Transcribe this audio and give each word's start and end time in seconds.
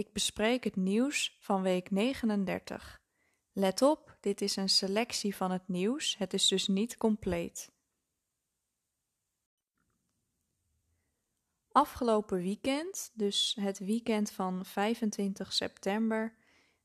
Ik 0.00 0.12
bespreek 0.12 0.64
het 0.64 0.76
nieuws 0.76 1.36
van 1.40 1.62
week 1.62 1.90
39. 1.90 3.00
Let 3.52 3.82
op, 3.82 4.16
dit 4.20 4.40
is 4.40 4.56
een 4.56 4.68
selectie 4.68 5.36
van 5.36 5.50
het 5.50 5.68
nieuws, 5.68 6.16
het 6.18 6.34
is 6.34 6.48
dus 6.48 6.68
niet 6.68 6.96
compleet. 6.96 7.72
Afgelopen 11.72 12.38
weekend, 12.38 13.10
dus 13.14 13.56
het 13.60 13.78
weekend 13.78 14.30
van 14.30 14.64
25 14.64 15.52
september, 15.52 16.34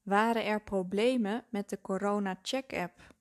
waren 0.02 0.45
er 0.45 0.63
problemen 0.63 1.45
met 1.49 1.70
de 1.70 1.82
Corona 1.82 2.40
Check 2.41 2.73
app. 2.73 3.16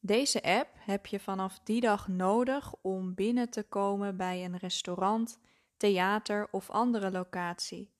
Deze 0.00 0.42
app 0.42 0.68
heb 0.78 1.06
je 1.06 1.20
vanaf 1.20 1.60
die 1.64 1.80
dag 1.80 2.08
nodig 2.08 2.74
om 2.82 3.14
binnen 3.14 3.50
te 3.50 3.62
komen 3.62 4.16
bij 4.16 4.44
een 4.44 4.56
restaurant, 4.56 5.38
theater 5.76 6.48
of 6.50 6.70
andere 6.70 7.10
locatie. 7.10 7.96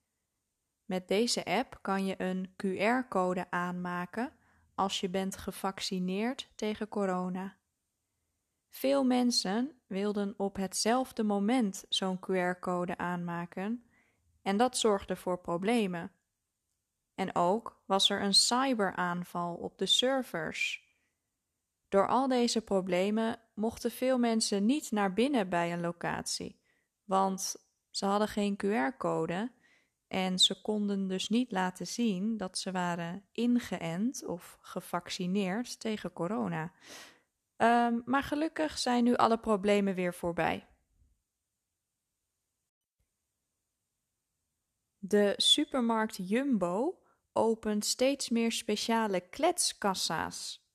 Met 0.89 1.07
deze 1.07 1.45
app 1.45 1.79
kan 1.81 2.05
je 2.05 2.21
een 2.21 2.53
QR-code 2.55 3.51
aanmaken 3.51 4.31
als 4.75 4.99
je 4.99 5.09
bent 5.09 5.37
gevaccineerd 5.37 6.49
tegen 6.55 6.87
corona. 6.87 7.55
Veel 8.69 9.03
mensen 9.03 9.81
wilden 9.87 10.33
op 10.37 10.55
hetzelfde 10.55 11.23
moment 11.23 11.85
zo'n 11.89 12.19
QR-code 12.19 12.97
aanmaken 12.97 13.83
en 14.41 14.57
dat 14.57 14.77
zorgde 14.77 15.15
voor 15.15 15.39
problemen. 15.39 16.11
En 17.15 17.35
ook 17.35 17.81
was 17.85 18.09
er 18.09 18.21
een 18.21 18.33
cyberaanval 18.33 19.55
op 19.55 19.77
de 19.77 19.85
servers. 19.85 20.87
Door 21.89 22.07
al 22.07 22.27
deze 22.27 22.61
problemen 22.61 23.39
mochten 23.53 23.91
veel 23.91 24.17
mensen 24.17 24.65
niet 24.65 24.91
naar 24.91 25.13
binnen 25.13 25.49
bij 25.49 25.73
een 25.73 25.81
locatie, 25.81 26.59
want 27.03 27.55
ze 27.89 28.05
hadden 28.05 28.27
geen 28.27 28.57
QR-code 28.65 29.51
en 30.09 30.39
ze 30.39 30.61
konden 30.61 31.07
dus 31.07 31.29
niet 31.29 31.51
laten 31.51 31.87
zien 31.87 32.37
dat 32.37 32.57
ze 32.57 32.71
waren 32.71 33.23
ingeënt 33.31 34.25
of 34.25 34.57
gevaccineerd 34.61 35.79
tegen 35.79 36.13
corona. 36.13 36.71
Um, 37.57 38.01
maar 38.05 38.23
gelukkig 38.23 38.77
zijn 38.77 39.03
nu 39.03 39.15
alle 39.15 39.37
problemen 39.37 39.95
weer 39.95 40.13
voorbij. 40.13 40.67
De 44.97 45.33
supermarkt 45.37 46.29
Jumbo 46.29 47.01
opent 47.33 47.85
steeds 47.85 48.29
meer 48.29 48.51
speciale 48.51 49.19
kletskassa's. 49.19 50.67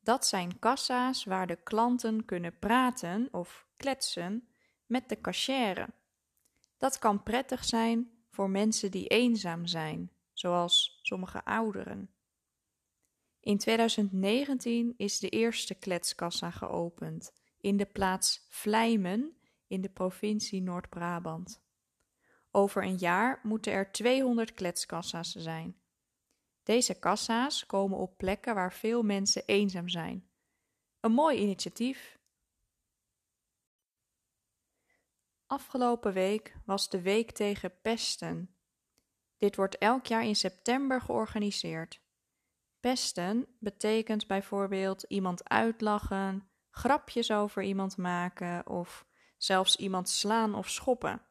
Dat 0.00 0.26
zijn 0.26 0.58
kassa's 0.58 1.24
waar 1.24 1.46
de 1.46 1.62
klanten 1.62 2.24
kunnen 2.24 2.58
praten 2.58 3.28
of 3.30 3.66
kletsen 3.76 4.48
met 4.86 5.08
de 5.08 5.20
cashier. 5.20 5.86
Dat 6.78 6.98
kan 6.98 7.22
prettig 7.22 7.64
zijn 7.64 8.19
voor 8.30 8.50
mensen 8.50 8.90
die 8.90 9.06
eenzaam 9.06 9.66
zijn, 9.66 10.10
zoals 10.32 10.98
sommige 11.02 11.44
ouderen. 11.44 12.10
In 13.40 13.58
2019 13.58 14.94
is 14.96 15.18
de 15.18 15.28
eerste 15.28 15.74
kletskassa 15.74 16.50
geopend 16.50 17.32
in 17.60 17.76
de 17.76 17.86
plaats 17.86 18.46
Vlijmen 18.48 19.36
in 19.66 19.80
de 19.80 19.88
provincie 19.88 20.62
Noord-Brabant. 20.62 21.62
Over 22.50 22.84
een 22.84 22.96
jaar 22.96 23.40
moeten 23.42 23.72
er 23.72 23.92
200 23.92 24.54
kletskassa's 24.54 25.32
zijn. 25.32 25.76
Deze 26.62 26.98
kassa's 26.98 27.66
komen 27.66 27.98
op 27.98 28.16
plekken 28.16 28.54
waar 28.54 28.72
veel 28.72 29.02
mensen 29.02 29.42
eenzaam 29.46 29.88
zijn. 29.88 30.28
Een 31.00 31.12
mooi 31.12 31.38
initiatief. 31.38 32.18
Afgelopen 35.50 36.12
week 36.12 36.56
was 36.64 36.88
de 36.88 37.02
Week 37.02 37.30
tegen 37.30 37.80
Pesten. 37.80 38.54
Dit 39.38 39.56
wordt 39.56 39.78
elk 39.78 40.06
jaar 40.06 40.24
in 40.24 40.36
september 40.36 41.00
georganiseerd. 41.00 42.00
Pesten 42.80 43.46
betekent 43.58 44.26
bijvoorbeeld 44.26 45.02
iemand 45.02 45.48
uitlachen, 45.48 46.50
grapjes 46.70 47.30
over 47.30 47.62
iemand 47.62 47.96
maken 47.96 48.66
of 48.66 49.06
zelfs 49.36 49.76
iemand 49.76 50.08
slaan 50.08 50.54
of 50.54 50.68
schoppen. 50.68 51.22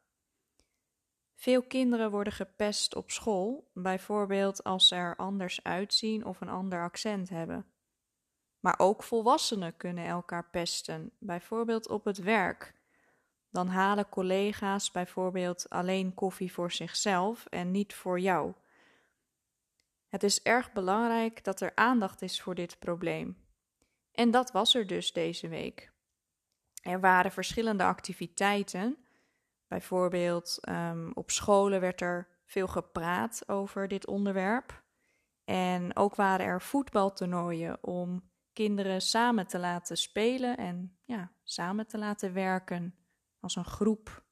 Veel 1.35 1.63
kinderen 1.63 2.11
worden 2.11 2.33
gepest 2.33 2.95
op 2.95 3.11
school, 3.11 3.71
bijvoorbeeld 3.73 4.63
als 4.63 4.87
ze 4.87 4.95
er 4.95 5.15
anders 5.15 5.63
uitzien 5.63 6.25
of 6.25 6.41
een 6.41 6.49
ander 6.49 6.83
accent 6.83 7.29
hebben. 7.29 7.65
Maar 8.59 8.79
ook 8.79 9.03
volwassenen 9.03 9.77
kunnen 9.77 10.05
elkaar 10.05 10.49
pesten, 10.49 11.11
bijvoorbeeld 11.19 11.89
op 11.89 12.05
het 12.05 12.17
werk. 12.17 12.77
Dan 13.51 13.67
halen 13.67 14.09
collega's 14.09 14.91
bijvoorbeeld 14.91 15.69
alleen 15.69 16.13
koffie 16.13 16.53
voor 16.53 16.71
zichzelf 16.71 17.45
en 17.45 17.71
niet 17.71 17.93
voor 17.93 18.19
jou. 18.19 18.53
Het 20.07 20.23
is 20.23 20.41
erg 20.41 20.71
belangrijk 20.71 21.43
dat 21.43 21.61
er 21.61 21.71
aandacht 21.75 22.21
is 22.21 22.41
voor 22.41 22.55
dit 22.55 22.79
probleem. 22.79 23.37
En 24.11 24.31
dat 24.31 24.51
was 24.51 24.75
er 24.75 24.87
dus 24.87 25.13
deze 25.13 25.47
week. 25.47 25.91
Er 26.81 26.99
waren 26.99 27.31
verschillende 27.31 27.83
activiteiten. 27.83 28.97
Bijvoorbeeld 29.67 30.57
um, 30.69 31.11
op 31.13 31.31
scholen 31.31 31.79
werd 31.79 32.01
er 32.01 32.27
veel 32.45 32.67
gepraat 32.67 33.49
over 33.49 33.87
dit 33.87 34.07
onderwerp. 34.07 34.83
En 35.45 35.95
ook 35.95 36.15
waren 36.15 36.45
er 36.45 36.61
voetbaltoernooien 36.61 37.83
om 37.83 38.29
kinderen 38.53 39.01
samen 39.01 39.47
te 39.47 39.59
laten 39.59 39.97
spelen 39.97 40.57
en 40.57 40.97
ja, 41.05 41.31
samen 41.43 41.87
te 41.87 41.97
laten 41.97 42.33
werken 42.33 42.98
als 43.39 43.55
een 43.55 43.65
groep. 43.65 44.23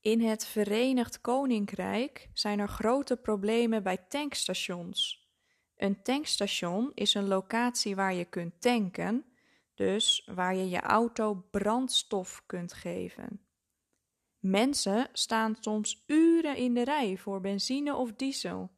In 0.00 0.20
het 0.20 0.46
Verenigd 0.46 1.20
Koninkrijk 1.20 2.30
zijn 2.32 2.58
er 2.58 2.68
grote 2.68 3.16
problemen 3.16 3.82
bij 3.82 3.96
tankstations. 3.96 5.30
Een 5.76 6.02
tankstation 6.02 6.92
is 6.94 7.14
een 7.14 7.28
locatie 7.28 7.96
waar 7.96 8.14
je 8.14 8.24
kunt 8.24 8.60
tanken, 8.60 9.24
dus 9.74 10.28
waar 10.34 10.54
je 10.54 10.68
je 10.68 10.80
auto 10.80 11.34
brandstof 11.34 12.42
kunt 12.46 12.72
geven. 12.72 13.46
Mensen 14.38 15.08
staan 15.12 15.56
soms 15.60 16.04
uren 16.06 16.56
in 16.56 16.74
de 16.74 16.84
rij 16.84 17.16
voor 17.16 17.40
benzine 17.40 17.94
of 17.94 18.12
diesel. 18.12 18.70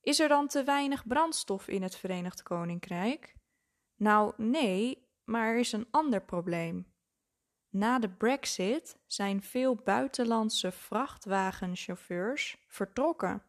Is 0.00 0.20
er 0.20 0.28
dan 0.28 0.48
te 0.48 0.64
weinig 0.64 1.06
brandstof 1.06 1.68
in 1.68 1.82
het 1.82 1.96
Verenigd 1.96 2.42
Koninkrijk? 2.42 3.34
Nou, 3.96 4.32
nee, 4.36 5.03
maar 5.24 5.48
er 5.48 5.58
is 5.58 5.72
een 5.72 5.88
ander 5.90 6.22
probleem. 6.22 6.92
Na 7.68 7.98
de 7.98 8.10
Brexit 8.10 8.98
zijn 9.06 9.42
veel 9.42 9.74
buitenlandse 9.74 10.72
vrachtwagenchauffeurs 10.72 12.64
vertrokken. 12.66 13.42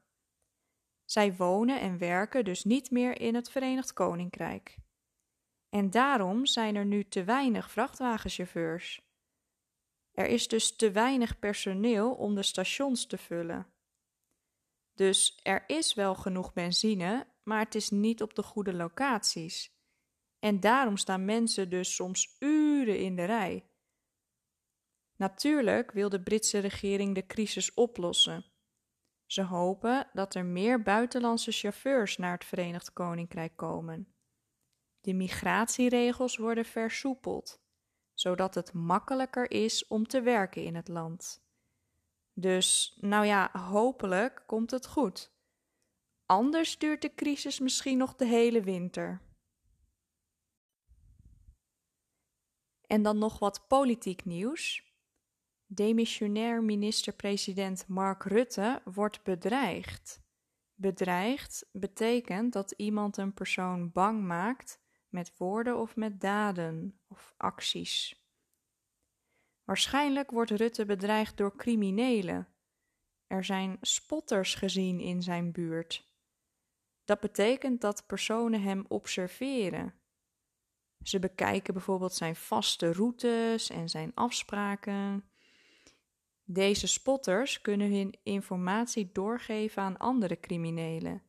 Zij 1.05 1.35
wonen 1.35 1.79
en 1.79 1.97
werken 1.97 2.45
dus 2.45 2.63
niet 2.63 2.91
meer 2.91 3.21
in 3.21 3.35
het 3.35 3.49
Verenigd 3.49 3.93
Koninkrijk. 3.93 4.77
En 5.69 5.89
daarom 5.89 6.45
zijn 6.45 6.75
er 6.75 6.85
nu 6.85 7.07
te 7.07 7.23
weinig 7.23 7.71
vrachtwagenchauffeurs. 7.71 9.01
Er 10.11 10.27
is 10.27 10.47
dus 10.47 10.75
te 10.75 10.91
weinig 10.91 11.39
personeel 11.39 12.13
om 12.13 12.35
de 12.35 12.43
stations 12.43 13.05
te 13.05 13.17
vullen. 13.17 13.67
Dus 14.93 15.39
er 15.43 15.63
is 15.67 15.93
wel 15.93 16.15
genoeg 16.15 16.53
benzine, 16.53 17.27
maar 17.43 17.59
het 17.59 17.75
is 17.75 17.89
niet 17.89 18.21
op 18.21 18.35
de 18.35 18.43
goede 18.43 18.73
locaties. 18.73 19.74
En 20.45 20.59
daarom 20.59 20.97
staan 20.97 21.25
mensen 21.25 21.69
dus 21.69 21.95
soms 21.95 22.35
uren 22.39 22.99
in 22.99 23.15
de 23.15 23.23
rij. 23.23 23.69
Natuurlijk 25.15 25.91
wil 25.91 26.09
de 26.09 26.21
Britse 26.21 26.59
regering 26.59 27.15
de 27.15 27.25
crisis 27.25 27.73
oplossen. 27.73 28.45
Ze 29.25 29.41
hopen 29.43 30.07
dat 30.13 30.35
er 30.35 30.45
meer 30.45 30.81
buitenlandse 30.81 31.51
chauffeurs 31.51 32.17
naar 32.17 32.31
het 32.31 32.45
Verenigd 32.45 32.93
Koninkrijk 32.93 33.55
komen. 33.55 34.15
De 35.01 35.13
migratieregels 35.13 36.37
worden 36.37 36.65
versoepeld, 36.65 37.61
zodat 38.13 38.55
het 38.55 38.73
makkelijker 38.73 39.51
is 39.51 39.87
om 39.87 40.07
te 40.07 40.21
werken 40.21 40.63
in 40.63 40.75
het 40.75 40.87
land. 40.87 41.43
Dus, 42.33 42.97
nou 43.01 43.25
ja, 43.25 43.49
hopelijk 43.51 44.43
komt 44.45 44.71
het 44.71 44.87
goed. 44.87 45.31
Anders 46.25 46.77
duurt 46.77 47.01
de 47.01 47.13
crisis 47.15 47.59
misschien 47.59 47.97
nog 47.97 48.15
de 48.15 48.25
hele 48.25 48.61
winter. 48.61 49.23
En 52.87 53.03
dan 53.03 53.17
nog 53.17 53.39
wat 53.39 53.67
politiek 53.67 54.25
nieuws. 54.25 54.93
Demissionair 55.65 56.63
minister-president 56.63 57.87
Mark 57.87 58.23
Rutte 58.23 58.81
wordt 58.83 59.23
bedreigd. 59.23 60.23
Bedreigd 60.73 61.69
betekent 61.71 62.53
dat 62.53 62.71
iemand 62.71 63.17
een 63.17 63.33
persoon 63.33 63.91
bang 63.91 64.23
maakt 64.23 64.79
met 65.09 65.37
woorden 65.37 65.77
of 65.77 65.95
met 65.95 66.21
daden 66.21 66.99
of 67.07 67.33
acties. 67.37 68.23
Waarschijnlijk 69.63 70.31
wordt 70.31 70.51
Rutte 70.51 70.85
bedreigd 70.85 71.37
door 71.37 71.55
criminelen. 71.55 72.47
Er 73.27 73.43
zijn 73.43 73.77
spotters 73.81 74.55
gezien 74.55 74.99
in 74.99 75.21
zijn 75.21 75.51
buurt. 75.51 76.13
Dat 77.05 77.19
betekent 77.19 77.81
dat 77.81 78.05
personen 78.05 78.61
hem 78.61 78.85
observeren. 78.87 79.93
Ze 81.05 81.19
bekijken 81.19 81.73
bijvoorbeeld 81.73 82.13
zijn 82.13 82.35
vaste 82.35 82.93
routes 82.93 83.69
en 83.69 83.89
zijn 83.89 84.11
afspraken. 84.13 85.29
Deze 86.43 86.87
spotters 86.87 87.61
kunnen 87.61 87.91
hun 87.91 88.15
informatie 88.23 89.09
doorgeven 89.11 89.83
aan 89.83 89.97
andere 89.97 90.39
criminelen. 90.39 91.23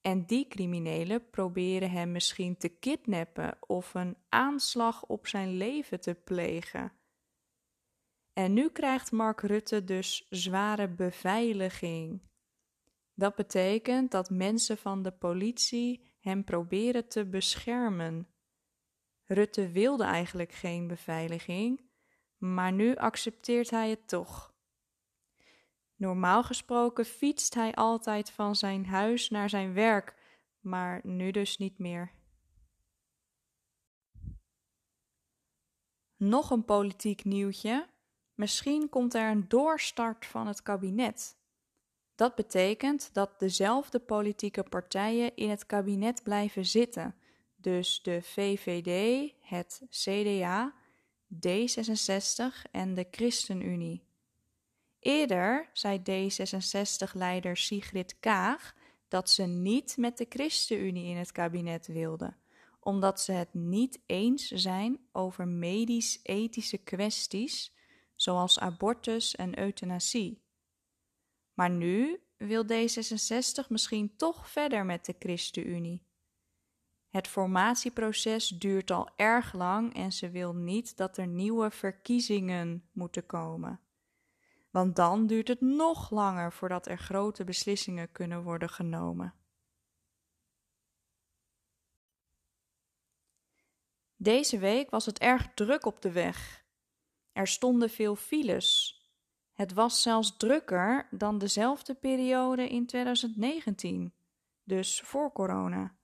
En 0.00 0.26
die 0.26 0.48
criminelen 0.48 1.30
proberen 1.30 1.90
hem 1.90 2.12
misschien 2.12 2.56
te 2.56 2.68
kidnappen 2.68 3.56
of 3.60 3.94
een 3.94 4.16
aanslag 4.28 5.04
op 5.06 5.26
zijn 5.26 5.56
leven 5.56 6.00
te 6.00 6.14
plegen. 6.14 6.92
En 8.32 8.52
nu 8.52 8.70
krijgt 8.70 9.12
Mark 9.12 9.40
Rutte 9.40 9.84
dus 9.84 10.26
zware 10.30 10.88
beveiliging. 10.88 12.22
Dat 13.14 13.34
betekent 13.34 14.10
dat 14.10 14.30
mensen 14.30 14.78
van 14.78 15.02
de 15.02 15.12
politie 15.12 16.14
hem 16.20 16.44
proberen 16.44 17.08
te 17.08 17.26
beschermen. 17.26 18.35
Rutte 19.26 19.70
wilde 19.70 20.04
eigenlijk 20.04 20.52
geen 20.52 20.86
beveiliging, 20.86 21.80
maar 22.38 22.72
nu 22.72 22.96
accepteert 22.96 23.70
hij 23.70 23.90
het 23.90 24.08
toch. 24.08 24.54
Normaal 25.96 26.42
gesproken 26.42 27.04
fietst 27.04 27.54
hij 27.54 27.74
altijd 27.74 28.30
van 28.30 28.56
zijn 28.56 28.86
huis 28.86 29.30
naar 29.30 29.48
zijn 29.48 29.72
werk, 29.72 30.14
maar 30.60 31.00
nu 31.02 31.30
dus 31.30 31.56
niet 31.56 31.78
meer. 31.78 32.12
Nog 36.16 36.50
een 36.50 36.64
politiek 36.64 37.24
nieuwtje. 37.24 37.88
Misschien 38.34 38.88
komt 38.88 39.14
er 39.14 39.30
een 39.30 39.48
doorstart 39.48 40.26
van 40.26 40.46
het 40.46 40.62
kabinet. 40.62 41.36
Dat 42.14 42.34
betekent 42.34 43.14
dat 43.14 43.38
dezelfde 43.38 43.98
politieke 43.98 44.62
partijen 44.62 45.36
in 45.36 45.50
het 45.50 45.66
kabinet 45.66 46.22
blijven 46.22 46.66
zitten. 46.66 47.14
Dus 47.66 48.02
de 48.02 48.22
VVD, 48.22 49.32
het 49.40 49.82
CDA, 49.90 50.74
D66 51.46 52.70
en 52.70 52.94
de 52.94 53.06
ChristenUnie. 53.10 54.04
Eerder 54.98 55.70
zei 55.72 55.98
D66-leider 55.98 57.56
Sigrid 57.56 58.18
Kaag 58.20 58.74
dat 59.08 59.30
ze 59.30 59.42
niet 59.42 59.96
met 59.96 60.18
de 60.18 60.26
ChristenUnie 60.28 61.06
in 61.06 61.16
het 61.16 61.32
kabinet 61.32 61.86
wilde, 61.86 62.34
omdat 62.80 63.20
ze 63.20 63.32
het 63.32 63.54
niet 63.54 64.00
eens 64.06 64.46
zijn 64.46 64.98
over 65.12 65.48
medisch-ethische 65.48 66.78
kwesties 66.78 67.72
zoals 68.14 68.58
abortus 68.58 69.34
en 69.36 69.58
euthanasie. 69.58 70.42
Maar 71.54 71.70
nu 71.70 72.20
wil 72.36 72.64
D66 72.64 73.66
misschien 73.68 74.16
toch 74.16 74.50
verder 74.50 74.84
met 74.84 75.04
de 75.04 75.14
ChristenUnie. 75.18 76.04
Het 77.08 77.28
formatieproces 77.28 78.48
duurt 78.48 78.90
al 78.90 79.08
erg 79.16 79.52
lang 79.52 79.94
en 79.94 80.12
ze 80.12 80.30
wil 80.30 80.54
niet 80.54 80.96
dat 80.96 81.16
er 81.16 81.26
nieuwe 81.26 81.70
verkiezingen 81.70 82.88
moeten 82.92 83.26
komen. 83.26 83.80
Want 84.70 84.96
dan 84.96 85.26
duurt 85.26 85.48
het 85.48 85.60
nog 85.60 86.10
langer 86.10 86.52
voordat 86.52 86.86
er 86.86 86.98
grote 86.98 87.44
beslissingen 87.44 88.12
kunnen 88.12 88.42
worden 88.42 88.68
genomen. 88.68 89.34
Deze 94.16 94.58
week 94.58 94.90
was 94.90 95.06
het 95.06 95.18
erg 95.18 95.54
druk 95.54 95.86
op 95.86 96.02
de 96.02 96.12
weg. 96.12 96.64
Er 97.32 97.46
stonden 97.46 97.90
veel 97.90 98.16
files. 98.16 99.00
Het 99.52 99.72
was 99.72 100.02
zelfs 100.02 100.36
drukker 100.36 101.08
dan 101.10 101.38
dezelfde 101.38 101.94
periode 101.94 102.68
in 102.68 102.86
2019, 102.86 104.14
dus 104.62 105.00
voor 105.00 105.32
corona. 105.32 105.95